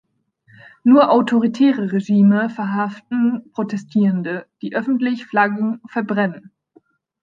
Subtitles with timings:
[0.83, 6.49] Nur autoritäre Regime verhaften Protestierende, die öffentlich Flaggen verbrennen.